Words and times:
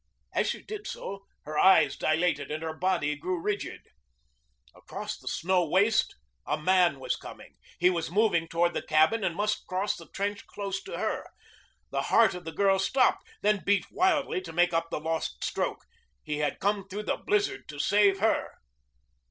As 0.33 0.49
she 0.49 0.63
did 0.63 0.87
so 0.87 1.27
her 1.43 1.59
eyes 1.59 1.95
dilated 1.95 2.49
and 2.49 2.63
her 2.63 2.73
body 2.73 3.15
grew 3.15 3.39
rigid. 3.39 3.81
Across 4.75 5.19
the 5.19 5.27
snow 5.27 5.63
waste 5.69 6.15
a 6.47 6.57
man 6.57 6.99
was 6.99 7.15
coming. 7.15 7.53
He 7.77 7.91
was 7.91 8.09
moving 8.09 8.47
toward 8.47 8.73
the 8.73 8.81
cabin 8.81 9.23
and 9.23 9.35
must 9.35 9.67
cross 9.67 9.95
the 9.95 10.07
trench 10.09 10.47
close 10.47 10.81
to 10.85 10.97
her. 10.97 11.27
The 11.91 12.01
heart 12.09 12.33
of 12.33 12.45
the 12.45 12.51
girl 12.51 12.79
stopped, 12.79 13.29
then 13.43 13.61
beat 13.63 13.91
wildly 13.91 14.41
to 14.41 14.51
make 14.51 14.73
up 14.73 14.89
the 14.89 14.99
lost 14.99 15.43
stroke. 15.43 15.85
He 16.23 16.39
had 16.39 16.59
come 16.59 16.87
through 16.89 17.03
the 17.03 17.17
blizzard 17.17 17.67
to 17.69 17.77
save 17.77 18.21
her. 18.21 18.55